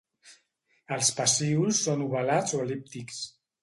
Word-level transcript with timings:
Els 0.95 1.13
pecíols 1.19 1.85
són 1.87 2.05
ovalats 2.09 2.61
o 2.61 2.67
el·líptics. 2.67 3.27